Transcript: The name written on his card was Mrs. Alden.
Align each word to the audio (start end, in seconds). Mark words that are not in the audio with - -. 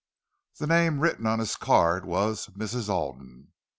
The 0.57 0.65
name 0.65 0.99
written 0.99 1.27
on 1.27 1.37
his 1.37 1.55
card 1.55 2.05
was 2.05 2.47
Mrs. 2.57 2.89
Alden. 2.89 3.51